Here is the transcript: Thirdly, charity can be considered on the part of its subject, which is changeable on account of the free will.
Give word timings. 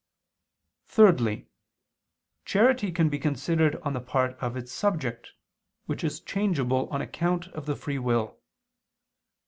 Thirdly, 0.87 1.45
charity 2.43 2.91
can 2.91 3.07
be 3.07 3.19
considered 3.19 3.75
on 3.83 3.93
the 3.93 3.99
part 4.01 4.31
of 4.39 4.57
its 4.57 4.71
subject, 4.71 5.33
which 5.85 6.03
is 6.03 6.19
changeable 6.21 6.89
on 6.89 7.03
account 7.03 7.49
of 7.49 7.67
the 7.67 7.75
free 7.75 7.99
will. 7.99 8.39